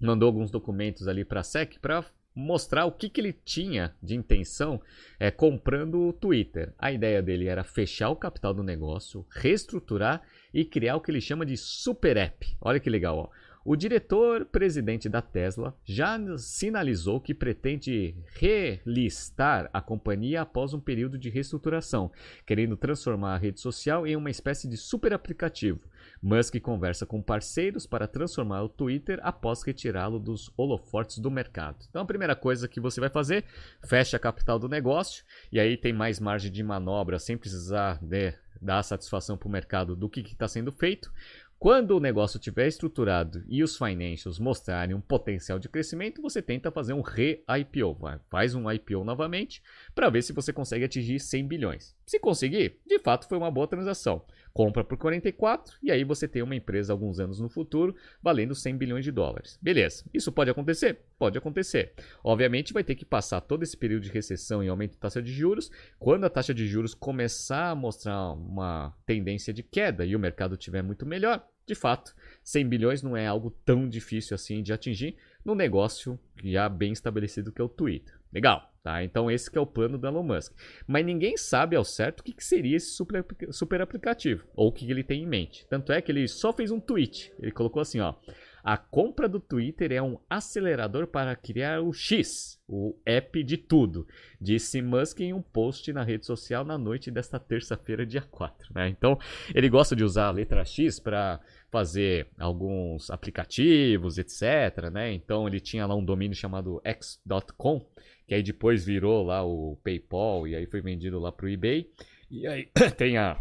mandou 0.00 0.26
alguns 0.26 0.50
documentos 0.50 1.06
ali 1.06 1.24
para 1.24 1.40
a 1.40 1.44
SEC 1.44 1.78
para 1.78 2.04
mostrar 2.34 2.84
o 2.84 2.92
que, 2.92 3.08
que 3.08 3.20
ele 3.20 3.32
tinha 3.32 3.94
de 4.02 4.14
intenção 4.14 4.80
é, 5.18 5.30
comprando 5.30 6.08
o 6.08 6.12
Twitter. 6.12 6.72
A 6.78 6.92
ideia 6.92 7.22
dele 7.22 7.46
era 7.46 7.64
fechar 7.64 8.10
o 8.10 8.16
capital 8.16 8.54
do 8.54 8.62
negócio, 8.62 9.26
reestruturar 9.30 10.22
e 10.52 10.64
criar 10.64 10.96
o 10.96 11.00
que 11.00 11.10
ele 11.10 11.20
chama 11.20 11.44
de 11.44 11.56
super 11.56 12.16
app. 12.16 12.56
Olha 12.60 12.80
que 12.80 12.90
legal, 12.90 13.18
ó. 13.18 13.28
O 13.62 13.76
diretor-presidente 13.76 15.06
da 15.06 15.20
Tesla 15.20 15.76
já 15.84 16.18
sinalizou 16.38 17.20
que 17.20 17.34
pretende 17.34 18.16
relistar 18.32 19.68
a 19.70 19.82
companhia 19.82 20.40
após 20.40 20.72
um 20.72 20.80
período 20.80 21.18
de 21.18 21.28
reestruturação, 21.28 22.10
querendo 22.46 22.74
transformar 22.74 23.34
a 23.34 23.38
rede 23.38 23.60
social 23.60 24.06
em 24.06 24.16
uma 24.16 24.30
espécie 24.30 24.66
de 24.66 24.78
super 24.78 25.12
aplicativo. 25.12 25.80
Musk 26.22 26.58
conversa 26.60 27.04
com 27.04 27.20
parceiros 27.20 27.86
para 27.86 28.06
transformar 28.06 28.62
o 28.62 28.68
Twitter 28.68 29.20
após 29.22 29.62
retirá-lo 29.62 30.18
dos 30.18 30.50
holofortes 30.56 31.18
do 31.18 31.30
mercado. 31.30 31.84
Então, 31.88 32.02
a 32.02 32.06
primeira 32.06 32.34
coisa 32.34 32.66
que 32.66 32.80
você 32.80 32.98
vai 32.98 33.10
fazer, 33.10 33.44
fecha 33.84 34.16
a 34.16 34.20
capital 34.20 34.58
do 34.58 34.68
negócio 34.68 35.22
e 35.52 35.60
aí 35.60 35.76
tem 35.76 35.92
mais 35.92 36.18
margem 36.18 36.50
de 36.50 36.62
manobra 36.62 37.18
sem 37.18 37.36
precisar 37.36 38.02
né, 38.02 38.36
dar 38.60 38.82
satisfação 38.82 39.36
para 39.36 39.48
o 39.48 39.50
mercado 39.50 39.94
do 39.94 40.08
que 40.08 40.20
está 40.20 40.48
sendo 40.48 40.72
feito. 40.72 41.12
Quando 41.60 41.94
o 41.94 42.00
negócio 42.00 42.38
estiver 42.38 42.66
estruturado 42.68 43.44
e 43.46 43.62
os 43.62 43.76
financials 43.76 44.38
mostrarem 44.38 44.96
um 44.96 45.00
potencial 45.00 45.58
de 45.58 45.68
crescimento, 45.68 46.22
você 46.22 46.40
tenta 46.40 46.70
fazer 46.70 46.94
um 46.94 47.02
re-IPO. 47.02 47.98
Faz 48.30 48.54
um 48.54 48.70
IPO 48.72 49.04
novamente 49.04 49.62
para 49.94 50.08
ver 50.08 50.22
se 50.22 50.32
você 50.32 50.54
consegue 50.54 50.86
atingir 50.86 51.20
100 51.20 51.46
bilhões. 51.46 51.94
Se 52.06 52.18
conseguir, 52.18 52.80
de 52.86 52.98
fato 52.98 53.28
foi 53.28 53.36
uma 53.36 53.50
boa 53.50 53.66
transação. 53.66 54.24
Compra 54.52 54.84
por 54.84 54.98
44 54.98 55.76
e 55.82 55.90
aí 55.90 56.04
você 56.04 56.26
tem 56.26 56.42
uma 56.42 56.54
empresa 56.54 56.92
alguns 56.92 57.20
anos 57.20 57.40
no 57.40 57.48
futuro 57.48 57.94
valendo 58.22 58.54
100 58.54 58.76
bilhões 58.76 59.04
de 59.04 59.12
dólares. 59.12 59.58
Beleza, 59.60 60.04
isso 60.12 60.32
pode 60.32 60.50
acontecer? 60.50 61.00
Pode 61.18 61.38
acontecer. 61.38 61.92
Obviamente 62.22 62.72
vai 62.72 62.84
ter 62.84 62.94
que 62.94 63.04
passar 63.04 63.40
todo 63.40 63.62
esse 63.62 63.76
período 63.76 64.04
de 64.04 64.10
recessão 64.10 64.62
e 64.62 64.68
aumento 64.68 64.92
de 64.92 64.98
taxa 64.98 65.22
de 65.22 65.32
juros. 65.32 65.70
Quando 65.98 66.24
a 66.24 66.30
taxa 66.30 66.54
de 66.54 66.66
juros 66.66 66.94
começar 66.94 67.70
a 67.70 67.74
mostrar 67.74 68.32
uma 68.32 68.94
tendência 69.06 69.52
de 69.52 69.62
queda 69.62 70.04
e 70.04 70.16
o 70.16 70.20
mercado 70.20 70.54
estiver 70.54 70.82
muito 70.82 71.06
melhor, 71.06 71.46
de 71.66 71.74
fato, 71.74 72.14
100 72.42 72.68
bilhões 72.68 73.02
não 73.02 73.16
é 73.16 73.26
algo 73.26 73.50
tão 73.64 73.88
difícil 73.88 74.34
assim 74.34 74.62
de 74.62 74.72
atingir 74.72 75.16
no 75.44 75.54
negócio 75.54 76.18
já 76.42 76.68
bem 76.68 76.92
estabelecido 76.92 77.52
que 77.52 77.60
é 77.60 77.64
o 77.64 77.68
Twitter. 77.68 78.18
Legal, 78.32 78.69
tá? 78.82 79.02
Então 79.04 79.30
esse 79.30 79.50
é 79.56 79.60
o 79.60 79.66
plano 79.66 79.98
do 79.98 80.06
Elon 80.06 80.22
Musk. 80.22 80.52
Mas 80.86 81.04
ninguém 81.04 81.36
sabe 81.36 81.76
ao 81.76 81.84
certo 81.84 82.20
o 82.20 82.24
que, 82.24 82.32
que 82.32 82.44
seria 82.44 82.76
esse 82.76 82.90
super, 82.90 83.24
super 83.50 83.80
aplicativo 83.80 84.44
ou 84.54 84.68
o 84.68 84.72
que, 84.72 84.86
que 84.86 84.92
ele 84.92 85.04
tem 85.04 85.22
em 85.22 85.26
mente. 85.26 85.66
Tanto 85.68 85.92
é 85.92 86.00
que 86.00 86.10
ele 86.10 86.26
só 86.28 86.52
fez 86.52 86.70
um 86.70 86.80
tweet. 86.80 87.32
Ele 87.38 87.52
colocou 87.52 87.80
assim, 87.80 88.00
ó: 88.00 88.14
a 88.62 88.76
compra 88.76 89.28
do 89.28 89.40
Twitter 89.40 89.92
é 89.92 90.02
um 90.02 90.18
acelerador 90.28 91.06
para 91.06 91.34
criar 91.34 91.80
o 91.80 91.92
X, 91.92 92.60
o 92.68 92.94
app 93.06 93.42
de 93.42 93.56
tudo, 93.56 94.06
disse 94.40 94.82
Musk 94.82 95.20
em 95.20 95.32
um 95.32 95.42
post 95.42 95.92
na 95.92 96.02
rede 96.02 96.26
social 96.26 96.64
na 96.64 96.76
noite 96.76 97.10
desta 97.10 97.38
terça-feira, 97.38 98.04
dia 98.04 98.22
4. 98.22 98.72
Né? 98.74 98.88
Então, 98.88 99.18
ele 99.54 99.68
gosta 99.68 99.96
de 99.96 100.04
usar 100.04 100.26
a 100.26 100.30
letra 100.30 100.64
X 100.64 101.00
para 101.00 101.40
fazer 101.70 102.28
alguns 102.38 103.10
aplicativos, 103.10 104.18
etc. 104.18 104.90
Né? 104.92 105.12
Então, 105.12 105.46
ele 105.46 105.60
tinha 105.60 105.86
lá 105.86 105.94
um 105.94 106.04
domínio 106.04 106.36
chamado 106.36 106.80
x.com, 106.84 107.80
que 108.26 108.34
aí 108.34 108.42
depois 108.42 108.84
virou 108.84 109.24
lá 109.24 109.44
o 109.44 109.76
PayPal 109.82 110.46
e 110.46 110.54
aí 110.54 110.66
foi 110.66 110.80
vendido 110.80 111.18
lá 111.18 111.30
para 111.30 111.46
o 111.46 111.48
eBay. 111.48 111.90
E 112.30 112.46
aí 112.46 112.68
tem 112.96 113.16
a 113.16 113.40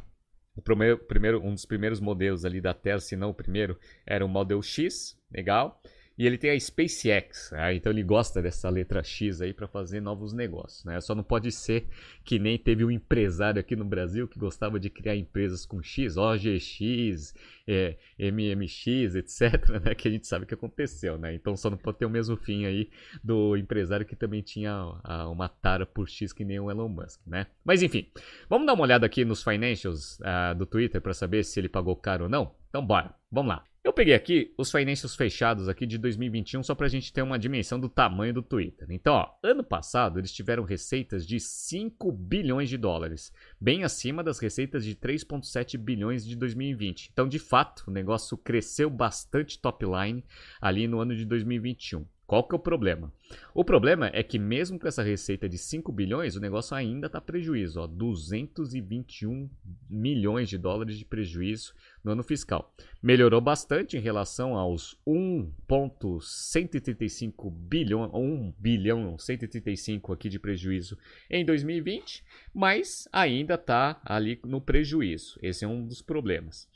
o 0.56 0.62
primeiro, 0.62 0.98
primeiro, 0.98 1.42
um 1.42 1.54
dos 1.54 1.66
primeiros 1.66 2.02
modelos 2.02 2.44
ali 2.44 2.60
da 2.60 2.74
Tesla, 2.74 3.00
se 3.00 3.16
não 3.16 3.30
o 3.30 3.34
primeiro, 3.34 3.80
era 4.06 4.26
o 4.26 4.28
Model 4.28 4.62
X, 4.62 5.18
legal. 5.32 5.82
E 6.20 6.28
ele 6.28 6.38
tem 6.38 6.52
a 6.52 6.60
SpaceX, 6.60 7.50
né? 7.52 7.76
então 7.76 7.94
ele 7.94 8.04
gosta 8.04 8.42
dessa 8.42 8.70
letra 8.70 9.02
X 9.02 9.40
aí 9.40 9.54
para 9.54 9.70
fazer 9.70 10.02
novos 10.02 10.34
negócios. 10.34 10.84
Né? 10.84 11.00
Só 11.00 11.16
não 11.16 11.24
pode 11.24 11.50
ser 11.50 11.88
que 12.26 12.38
nem 12.38 12.58
teve 12.58 12.84
um 12.84 12.92
empresário 12.92 13.58
aqui 13.58 13.74
no 13.74 13.86
Brasil 13.86 14.28
que 14.28 14.38
gostava 14.38 14.78
de 14.78 14.90
criar 14.90 15.16
empresas 15.16 15.66
com 15.66 15.82
X, 15.82 16.18
OGX, 16.18 17.34
é, 17.66 17.96
MMX, 18.20 19.16
etc., 19.16 19.70
né? 19.82 19.96
que 19.96 20.10
a 20.10 20.12
gente 20.12 20.28
sabe 20.28 20.46
que 20.46 20.54
aconteceu. 20.54 21.18
Né? 21.18 21.34
Então 21.36 21.56
só 21.56 21.70
não 21.70 21.78
pode 21.78 22.00
ter 22.00 22.06
o 22.06 22.10
mesmo 22.10 22.36
fim 22.36 22.66
aí 22.66 22.90
do 23.24 23.56
empresário 23.56 24.06
que 24.06 24.14
também 24.14 24.42
tinha 24.42 24.74
a, 25.02 25.30
uma 25.30 25.48
tara 25.48 25.86
por 25.86 26.10
X 26.10 26.34
que 26.34 26.44
nem 26.44 26.60
o 26.60 26.70
Elon 26.70 26.90
Musk. 26.90 27.22
Né? 27.26 27.48
Mas 27.64 27.82
enfim, 27.82 28.12
vamos 28.50 28.68
dar 28.68 28.74
uma 28.74 28.84
olhada 28.84 29.06
aqui 29.06 29.24
nos 29.24 29.42
financials 29.42 30.20
uh, 30.20 30.54
do 30.54 30.66
Twitter 30.66 31.00
para 31.00 31.14
saber 31.14 31.46
se 31.46 31.58
ele 31.62 31.70
pagou 31.70 31.96
caro 31.96 32.26
ou 32.26 32.30
não? 32.30 32.54
Então 32.68 32.86
bora, 32.86 33.16
vamos 33.32 33.56
lá. 33.56 33.69
Eu 33.82 33.94
peguei 33.94 34.14
aqui 34.14 34.54
os 34.58 34.70
financials 34.70 35.16
fechados 35.16 35.70
aqui 35.70 35.86
de 35.86 35.98
2021 35.98 36.62
só 36.64 36.76
para 36.76 36.86
a 36.86 36.90
gente 36.90 37.14
ter 37.14 37.22
uma 37.22 37.40
dimensão 37.40 37.80
do 37.80 37.88
tamanho 37.88 38.34
do 38.34 38.42
Twitter. 38.42 38.86
Então, 38.92 39.14
ó, 39.14 39.32
ano 39.42 39.64
passado 39.64 40.20
eles 40.20 40.34
tiveram 40.34 40.64
receitas 40.64 41.26
de 41.26 41.40
5 41.40 42.12
bilhões 42.12 42.68
de 42.68 42.78
dólares, 42.78 43.34
bem 43.60 43.86
acima 43.86 44.22
das 44.22 44.38
receitas 44.38 44.84
de 44.84 44.96
3,7 44.96 45.78
bilhões 45.78 46.26
de 46.26 46.36
2020. 46.36 47.10
Então, 47.14 47.26
de 47.26 47.40
fato, 47.40 47.86
o 47.88 47.92
negócio 47.92 48.38
cresceu 48.38 48.90
bastante 48.90 49.58
top 49.58 49.86
line 49.86 50.26
ali 50.60 50.86
no 50.86 51.00
ano 51.00 51.16
de 51.16 51.24
2021. 51.24 52.06
Qual 52.30 52.44
que 52.44 52.54
é 52.54 52.58
o 52.58 52.60
problema? 52.60 53.12
O 53.56 53.66
problema 53.66 54.12
é 54.14 54.22
que 54.22 54.38
mesmo 54.38 54.78
com 54.78 54.88
essa 54.88 55.02
receita 55.02 55.50
de 55.50 55.58
5 55.58 55.92
bilhões, 55.92 56.36
o 56.36 56.40
negócio 56.40 56.76
ainda 56.76 57.08
está 57.08 57.20
prejuízo, 57.20 57.82
ó, 57.82 57.88
221 57.88 59.50
milhões 59.90 60.48
de 60.48 60.60
dólares 60.60 61.00
de 61.00 61.06
prejuízo 61.06 61.74
no 62.04 62.12
ano 62.12 62.22
fiscal. 62.22 62.72
Melhorou 63.02 63.42
bastante 63.42 63.98
em 63.98 64.00
relação 64.00 64.56
aos 64.56 64.96
1.135 65.08 67.52
bilhão, 67.52 68.12
1 68.14 68.54
bilhão 68.60 69.18
135 69.18 70.14
aqui 70.14 70.30
de 70.30 70.38
prejuízo 70.38 71.00
em 71.32 71.44
2020, 71.44 72.24
mas 72.54 73.10
ainda 73.12 73.56
está 73.56 74.00
ali 74.06 74.40
no 74.44 74.62
prejuízo. 74.62 75.40
Esse 75.42 75.66
é 75.66 75.68
um 75.68 75.84
dos 75.84 76.04
problemas. 76.04 76.70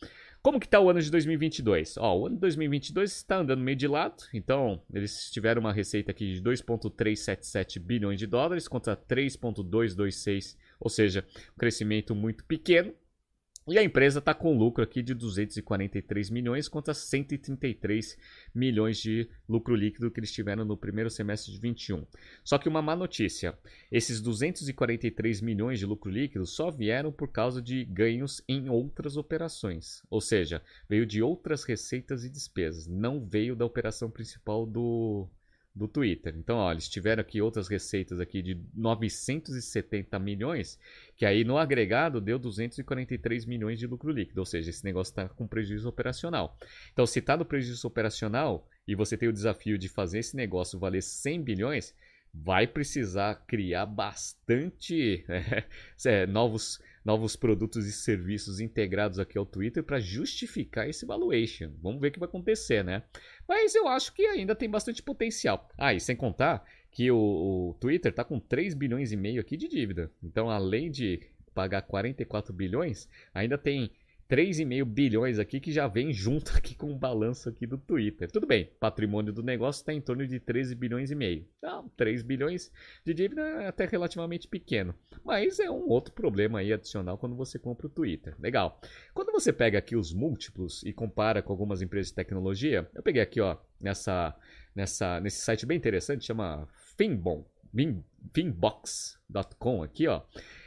Como 0.43 0.59
que 0.59 0.65
está 0.65 0.77
o 0.77 0.89
ano 0.89 1.01
de 1.01 1.09
2022? 1.09 1.95
Ó, 1.95 2.19
o 2.19 2.25
ano 2.25 2.35
de 2.35 2.41
2022 2.41 3.15
está 3.15 3.37
andando 3.37 3.61
meio 3.61 3.77
de 3.77 3.87
lado, 3.87 4.25
então 4.33 4.81
eles 4.93 5.31
tiveram 5.31 5.61
uma 5.61 5.71
receita 5.71 6.11
aqui 6.11 6.33
de 6.33 6.41
2,377 6.41 7.79
bilhões 7.79 8.19
de 8.19 8.27
dólares 8.27 8.67
contra 8.67 8.93
3,226, 8.93 10.57
ou 10.81 10.89
seja, 10.89 11.25
um 11.55 11.57
crescimento 11.57 12.13
muito 12.13 12.43
pequeno. 12.43 12.93
E 13.65 13.79
a 13.79 13.83
empresa 13.83 14.19
está 14.19 14.33
com 14.33 14.57
lucro 14.57 14.83
aqui 14.83 15.01
de 15.01 15.13
243 15.13 16.29
milhões 16.29 16.67
contra 16.67 16.93
133 16.93 18.17
milhões 18.53 18.97
de 18.97 19.29
lucro 19.47 19.73
líquido 19.73 20.11
que 20.11 20.19
eles 20.19 20.33
tiveram 20.33 20.65
no 20.65 20.75
primeiro 20.75 21.09
semestre 21.09 21.53
de 21.53 21.59
21. 21.59 22.05
Só 22.43 22.57
que 22.57 22.67
uma 22.67 22.81
má 22.81 22.93
notícia: 22.93 23.57
esses 23.89 24.19
243 24.19 25.39
milhões 25.39 25.79
de 25.79 25.85
lucro 25.85 26.11
líquido 26.11 26.45
só 26.45 26.69
vieram 26.69 27.09
por 27.09 27.29
causa 27.29 27.61
de 27.61 27.85
ganhos 27.85 28.43
em 28.49 28.67
outras 28.67 29.15
operações, 29.15 30.03
ou 30.09 30.19
seja, 30.19 30.61
veio 30.89 31.05
de 31.05 31.21
outras 31.21 31.63
receitas 31.63 32.25
e 32.25 32.29
despesas, 32.29 32.85
não 32.85 33.25
veio 33.25 33.55
da 33.55 33.65
operação 33.65 34.11
principal 34.11 34.65
do 34.65 35.25
do 35.75 35.87
Twitter. 35.87 36.35
Então, 36.37 36.57
ó, 36.57 36.71
eles 36.71 36.87
tiveram 36.87 37.21
aqui 37.21 37.41
outras 37.41 37.67
receitas 37.67 38.19
aqui 38.19 38.41
de 38.41 38.59
970 38.75 40.19
milhões, 40.19 40.79
que 41.15 41.25
aí 41.25 41.43
no 41.43 41.57
agregado 41.57 42.21
deu 42.21 42.37
243 42.37 43.45
milhões 43.45 43.79
de 43.79 43.87
lucro 43.87 44.11
líquido, 44.11 44.39
ou 44.39 44.45
seja, 44.45 44.69
esse 44.69 44.83
negócio 44.83 45.11
está 45.11 45.27
com 45.27 45.47
prejuízo 45.47 45.89
operacional. 45.89 46.57
Então, 46.91 47.07
se 47.07 47.19
está 47.19 47.35
no 47.35 47.45
prejuízo 47.45 47.87
operacional 47.87 48.67
e 48.87 48.93
você 48.93 49.17
tem 49.17 49.27
o 49.27 49.33
desafio 49.33 49.77
de 49.77 49.89
fazer 49.89 50.19
esse 50.19 50.35
negócio 50.35 50.77
valer 50.77 51.01
100 51.01 51.41
bilhões, 51.41 51.95
vai 52.33 52.67
precisar 52.67 53.35
criar 53.47 53.85
bastante 53.85 55.25
é, 56.05 56.25
novos 56.27 56.79
novos 57.03 57.35
produtos 57.35 57.85
e 57.85 57.91
serviços 57.91 58.59
integrados 58.59 59.19
aqui 59.19 59.37
ao 59.37 59.45
Twitter 59.45 59.83
para 59.83 59.99
justificar 59.99 60.87
esse 60.87 61.05
valuation. 61.05 61.71
Vamos 61.81 61.99
ver 61.99 62.07
o 62.07 62.11
que 62.11 62.19
vai 62.19 62.29
acontecer, 62.29 62.83
né? 62.83 63.03
Mas 63.47 63.75
eu 63.75 63.87
acho 63.87 64.13
que 64.13 64.25
ainda 64.25 64.55
tem 64.55 64.69
bastante 64.69 65.01
potencial. 65.01 65.69
Ah, 65.77 65.93
e 65.93 65.99
sem 65.99 66.15
contar 66.15 66.63
que 66.91 67.11
o, 67.11 67.17
o 67.17 67.73
Twitter 67.79 68.11
está 68.11 68.23
com 68.23 68.39
3 68.39 68.73
bilhões 68.73 69.11
e 69.11 69.17
meio 69.17 69.41
aqui 69.41 69.57
de 69.57 69.67
dívida. 69.67 70.11
Então, 70.23 70.49
além 70.49 70.91
de 70.91 71.21
pagar 71.53 71.81
44 71.81 72.53
bilhões, 72.53 73.09
ainda 73.33 73.57
tem 73.57 73.91
3,5 74.33 74.83
bilhões 74.83 75.37
aqui 75.37 75.59
que 75.59 75.71
já 75.71 75.87
vem 75.87 76.11
junto 76.11 76.53
aqui 76.57 76.73
com 76.73 76.91
o 76.91 76.97
balanço 76.97 77.49
aqui 77.49 77.67
do 77.67 77.77
Twitter. 77.77 78.31
Tudo 78.31 78.47
bem, 78.47 78.67
patrimônio 78.79 79.31
do 79.31 79.43
negócio 79.43 79.81
está 79.81 79.93
em 79.93 80.01
torno 80.01 80.25
de 80.25 80.39
13 80.39 80.73
bilhões 80.73 81.11
e 81.11 81.15
meio. 81.15 81.45
Então, 81.59 81.87
3 81.95 82.23
bilhões 82.23 82.71
de 83.05 83.13
dívida 83.13 83.41
é 83.41 83.67
até 83.67 83.85
relativamente 83.85 84.47
pequeno. 84.47 84.95
Mas 85.23 85.59
é 85.59 85.69
um 85.69 85.87
outro 85.87 86.15
problema 86.15 86.59
aí 86.59 86.73
adicional 86.73 87.15
quando 87.15 87.35
você 87.35 87.59
compra 87.59 87.85
o 87.85 87.89
Twitter. 87.91 88.35
Legal. 88.39 88.81
Quando 89.13 89.31
você 89.31 89.53
pega 89.53 89.77
aqui 89.77 89.95
os 89.95 90.11
múltiplos 90.11 90.81
e 90.81 90.91
compara 90.91 91.43
com 91.43 91.53
algumas 91.53 91.83
empresas 91.83 92.07
de 92.07 92.15
tecnologia, 92.15 92.89
eu 92.95 93.03
peguei 93.03 93.21
aqui 93.21 93.39
ó, 93.39 93.57
nessa, 93.79 94.35
nessa, 94.75 95.19
nesse 95.19 95.41
site 95.41 95.63
bem 95.63 95.77
interessante, 95.77 96.25
chama 96.25 96.67
Finbon, 96.97 97.45
finbox.com 98.33 99.83
aqui, 99.83 100.07
ó. 100.07 100.23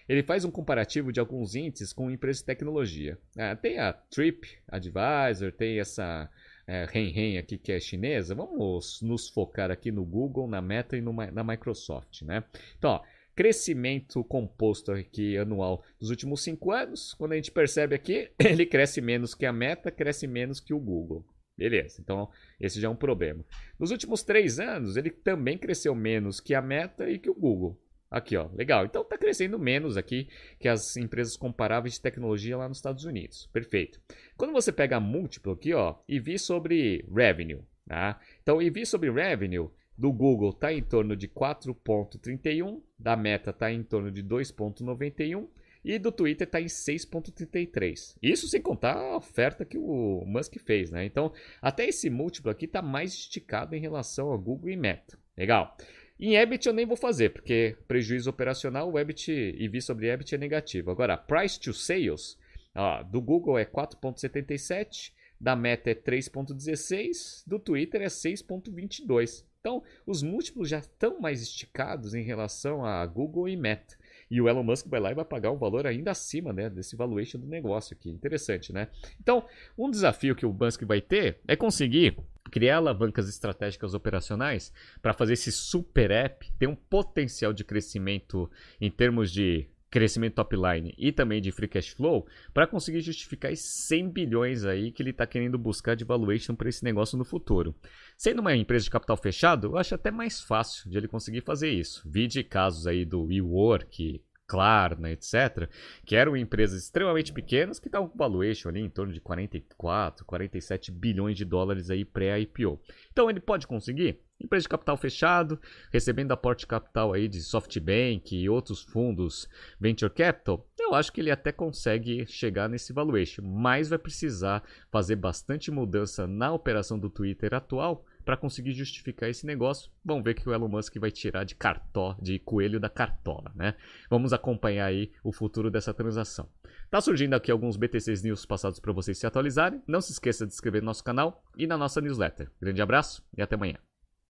Ele 0.08 0.22
faz 0.22 0.44
um 0.44 0.50
comparativo 0.50 1.12
de 1.12 1.20
alguns 1.20 1.54
índices 1.54 1.92
com 1.92 2.10
empresas 2.10 2.40
de 2.40 2.46
tecnologia. 2.46 3.18
Ah, 3.36 3.56
tem 3.56 3.78
a 3.78 3.92
Trip 3.92 4.46
Advisor, 4.68 5.52
tem 5.52 5.80
essa 5.80 6.30
é, 6.66 6.86
Renren 6.88 7.38
aqui 7.38 7.58
que 7.58 7.72
é 7.72 7.80
chinesa. 7.80 8.34
Vamos 8.34 9.00
nos 9.02 9.28
focar 9.28 9.70
aqui 9.70 9.90
no 9.90 10.04
Google, 10.04 10.48
na 10.48 10.62
Meta 10.62 10.96
e 10.96 11.00
no, 11.00 11.12
na 11.12 11.44
Microsoft, 11.44 12.22
né? 12.22 12.44
Então, 12.78 12.90
ó, 12.90 13.02
crescimento 13.34 14.24
composto 14.24 14.92
aqui 14.92 15.36
anual 15.36 15.84
dos 16.00 16.10
últimos 16.10 16.42
cinco 16.42 16.72
anos. 16.72 17.14
Quando 17.14 17.32
a 17.32 17.36
gente 17.36 17.50
percebe 17.50 17.94
aqui, 17.94 18.30
ele 18.38 18.64
cresce 18.64 19.00
menos 19.00 19.34
que 19.34 19.44
a 19.44 19.52
Meta, 19.52 19.90
cresce 19.90 20.26
menos 20.26 20.58
que 20.60 20.72
o 20.72 20.80
Google. 20.80 21.24
Beleza, 21.56 22.02
então 22.02 22.28
esse 22.60 22.80
já 22.80 22.88
é 22.88 22.90
um 22.90 22.96
problema. 22.96 23.42
Nos 23.78 23.90
últimos 23.90 24.22
três 24.22 24.60
anos, 24.60 24.96
ele 24.96 25.10
também 25.10 25.56
cresceu 25.56 25.94
menos 25.94 26.38
que 26.38 26.54
a 26.54 26.60
Meta 26.60 27.08
e 27.08 27.18
que 27.18 27.30
o 27.30 27.34
Google. 27.34 27.78
Aqui, 28.16 28.34
ó, 28.34 28.48
legal. 28.54 28.86
Então 28.86 29.02
está 29.02 29.18
crescendo 29.18 29.58
menos 29.58 29.94
aqui 29.98 30.26
que 30.58 30.68
as 30.68 30.96
empresas 30.96 31.36
comparáveis 31.36 31.94
de 31.94 32.00
tecnologia 32.00 32.56
lá 32.56 32.66
nos 32.66 32.78
Estados 32.78 33.04
Unidos. 33.04 33.46
Perfeito. 33.52 34.00
Quando 34.38 34.54
você 34.54 34.72
pega 34.72 34.98
múltiplo 34.98 35.52
aqui, 35.52 35.74
ó, 35.74 35.96
e 36.08 36.18
vi 36.18 36.38
sobre 36.38 37.04
revenue, 37.14 37.60
tá? 37.86 38.18
Então, 38.42 38.62
e 38.62 38.70
vi 38.70 38.86
sobre 38.86 39.10
revenue 39.10 39.68
do 39.98 40.10
Google 40.10 40.48
está 40.48 40.72
em 40.72 40.82
torno 40.82 41.14
de 41.14 41.28
4.31, 41.28 42.80
da 42.98 43.16
Meta 43.18 43.50
está 43.50 43.70
em 43.70 43.82
torno 43.82 44.10
de 44.10 44.24
2.91 44.24 45.46
e 45.84 45.98
do 45.98 46.10
Twitter 46.10 46.46
está 46.46 46.58
em 46.58 46.64
6.33. 46.64 48.16
Isso 48.22 48.48
sem 48.48 48.62
contar 48.62 48.96
a 48.96 49.18
oferta 49.18 49.62
que 49.62 49.76
o 49.76 50.24
Musk 50.26 50.56
fez, 50.64 50.90
né? 50.90 51.04
Então, 51.04 51.34
até 51.60 51.86
esse 51.86 52.08
múltiplo 52.08 52.50
aqui 52.50 52.64
está 52.64 52.80
mais 52.80 53.12
esticado 53.12 53.76
em 53.76 53.80
relação 53.80 54.28
ao 54.28 54.38
Google 54.38 54.70
e 54.70 54.76
Meta. 54.76 55.18
Legal. 55.36 55.76
Em 56.18 56.36
EBIT 56.36 56.66
eu 56.66 56.72
nem 56.72 56.86
vou 56.86 56.96
fazer, 56.96 57.30
porque 57.30 57.76
prejuízo 57.86 58.30
operacional, 58.30 58.90
o 58.90 58.98
EBIT 58.98 59.30
e 59.30 59.68
vi 59.68 59.82
sobre 59.82 60.08
EBIT 60.08 60.34
é 60.34 60.38
negativo. 60.38 60.90
Agora, 60.90 61.16
price 61.16 61.60
to 61.60 61.72
sales, 61.72 62.38
Ó, 62.76 63.02
do 63.02 63.22
Google 63.22 63.58
é 63.58 63.64
4,77, 63.64 65.12
da 65.40 65.56
Meta 65.56 65.90
é 65.90 65.94
3,16, 65.94 67.42
do 67.46 67.58
Twitter 67.58 68.02
é 68.02 68.06
6,22. 68.06 69.44
Então, 69.60 69.82
os 70.06 70.22
múltiplos 70.22 70.68
já 70.68 70.78
estão 70.78 71.18
mais 71.18 71.40
esticados 71.40 72.14
em 72.14 72.22
relação 72.22 72.84
a 72.84 73.04
Google 73.06 73.48
e 73.48 73.56
Meta. 73.56 73.96
E 74.30 74.40
o 74.40 74.48
Elon 74.48 74.62
Musk 74.62 74.86
vai 74.88 75.00
lá 75.00 75.10
e 75.10 75.14
vai 75.14 75.24
pagar 75.24 75.50
um 75.52 75.56
valor 75.56 75.86
ainda 75.86 76.10
acima 76.10 76.52
né, 76.52 76.68
desse 76.68 76.94
valuation 76.94 77.38
do 77.38 77.46
negócio 77.46 77.96
aqui. 77.96 78.10
Interessante, 78.10 78.72
né? 78.72 78.88
Então, 79.20 79.46
um 79.78 79.90
desafio 79.90 80.36
que 80.36 80.44
o 80.44 80.52
Musk 80.52 80.82
vai 80.82 81.00
ter 81.00 81.38
é 81.48 81.56
conseguir 81.56 82.18
criar 82.50 82.76
alavancas 82.76 83.28
estratégicas 83.28 83.94
operacionais 83.94 84.72
para 85.00 85.12
fazer 85.12 85.34
esse 85.34 85.52
super 85.52 86.10
app 86.10 86.50
ter 86.58 86.66
um 86.66 86.74
potencial 86.74 87.52
de 87.52 87.64
crescimento 87.64 88.50
em 88.80 88.90
termos 88.90 89.32
de 89.32 89.68
crescimento 89.90 90.34
top 90.34 90.56
line 90.56 90.94
e 90.98 91.12
também 91.12 91.40
de 91.40 91.52
free 91.52 91.68
cash 91.68 91.88
flow 91.88 92.26
para 92.52 92.66
conseguir 92.66 93.00
justificar 93.00 93.52
esses 93.52 93.86
100 93.86 94.10
bilhões 94.10 94.64
aí 94.64 94.90
que 94.90 95.02
ele 95.02 95.10
está 95.10 95.26
querendo 95.26 95.56
buscar 95.56 95.94
de 95.94 96.04
valuation 96.04 96.54
para 96.54 96.68
esse 96.68 96.84
negócio 96.84 97.16
no 97.16 97.24
futuro. 97.24 97.74
Sendo 98.16 98.40
uma 98.40 98.54
empresa 98.54 98.84
de 98.84 98.90
capital 98.90 99.16
fechado, 99.16 99.68
eu 99.68 99.78
acho 99.78 99.94
até 99.94 100.10
mais 100.10 100.40
fácil 100.40 100.90
de 100.90 100.98
ele 100.98 101.08
conseguir 101.08 101.40
fazer 101.40 101.70
isso. 101.70 102.02
Vide 102.06 102.42
casos 102.44 102.86
aí 102.86 103.04
do 103.04 103.22
WeWork, 103.22 104.22
Klarna, 104.46 105.10
etc., 105.10 105.68
que 106.04 106.16
eram 106.16 106.36
empresas 106.36 106.82
extremamente 106.82 107.32
pequenas 107.32 107.78
que 107.78 107.88
estavam 107.88 108.08
com 108.08 108.16
valuation 108.16 108.68
ali 108.68 108.80
em 108.80 108.90
torno 108.90 109.12
de 109.12 109.20
44, 109.20 110.24
47 110.24 110.92
bilhões 110.92 111.36
de 111.36 111.44
dólares 111.44 111.90
aí 111.90 112.04
pré-IPO. 112.04 112.80
Então 113.10 113.28
ele 113.28 113.40
pode 113.40 113.66
conseguir? 113.66 114.20
Empresa 114.38 114.64
de 114.64 114.68
capital 114.68 114.96
fechado, 114.98 115.58
recebendo 115.90 116.32
aporte 116.32 116.60
de 116.60 116.66
capital 116.66 117.14
aí 117.14 117.26
de 117.26 117.40
SoftBank 117.40 118.36
e 118.36 118.48
outros 118.50 118.82
fundos 118.82 119.48
venture 119.80 120.12
capital, 120.12 120.68
eu 120.78 120.94
acho 120.94 121.10
que 121.10 121.22
ele 121.22 121.30
até 121.30 121.50
consegue 121.50 122.26
chegar 122.26 122.68
nesse 122.68 122.92
valuation, 122.92 123.42
mas 123.42 123.88
vai 123.88 123.98
precisar 123.98 124.62
fazer 124.92 125.16
bastante 125.16 125.70
mudança 125.70 126.26
na 126.26 126.52
operação 126.52 126.98
do 126.98 127.08
Twitter 127.08 127.54
atual 127.54 128.04
para 128.26 128.36
conseguir 128.36 128.72
justificar 128.72 129.30
esse 129.30 129.46
negócio. 129.46 129.88
Vamos 130.04 130.24
ver 130.24 130.34
que 130.34 130.46
o 130.48 130.52
Elon 130.52 130.68
Musk 130.68 130.96
vai 130.98 131.12
tirar 131.12 131.44
de 131.44 131.54
cartó, 131.54 132.16
de 132.20 132.40
coelho 132.40 132.80
da 132.80 132.90
cartola, 132.90 133.52
né? 133.54 133.76
Vamos 134.10 134.32
acompanhar 134.32 134.86
aí 134.86 135.12
o 135.22 135.30
futuro 135.30 135.70
dessa 135.70 135.94
transação. 135.94 136.48
Tá 136.90 137.00
surgindo 137.00 137.34
aqui 137.34 137.52
alguns 137.52 137.76
BTCs 137.76 138.24
News 138.24 138.44
passados 138.44 138.80
para 138.80 138.92
vocês 138.92 139.16
se 139.16 139.26
atualizarem. 139.26 139.80
Não 139.86 140.00
se 140.00 140.10
esqueça 140.10 140.44
de 140.44 140.52
inscrever 140.52 140.82
no 140.82 140.86
nosso 140.86 141.04
canal 141.04 141.44
e 141.56 141.68
na 141.68 141.78
nossa 141.78 142.00
newsletter. 142.00 142.50
Grande 142.60 142.82
abraço 142.82 143.24
e 143.36 143.40
até 143.40 143.54
amanhã. 143.54 143.78